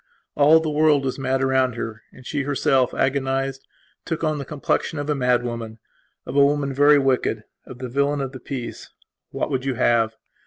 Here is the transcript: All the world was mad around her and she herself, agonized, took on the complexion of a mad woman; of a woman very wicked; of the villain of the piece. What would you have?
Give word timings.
All 0.35 0.59
the 0.59 0.67
world 0.71 1.05
was 1.05 1.19
mad 1.19 1.43
around 1.43 1.75
her 1.75 2.01
and 2.11 2.25
she 2.25 2.41
herself, 2.41 2.91
agonized, 2.91 3.67
took 4.03 4.23
on 4.23 4.39
the 4.39 4.45
complexion 4.45 4.97
of 4.97 5.11
a 5.11 5.13
mad 5.13 5.43
woman; 5.43 5.77
of 6.25 6.35
a 6.35 6.43
woman 6.43 6.73
very 6.73 6.97
wicked; 6.97 7.43
of 7.67 7.77
the 7.77 7.87
villain 7.87 8.19
of 8.19 8.31
the 8.31 8.39
piece. 8.39 8.89
What 9.29 9.51
would 9.51 9.63
you 9.63 9.75
have? 9.75 10.15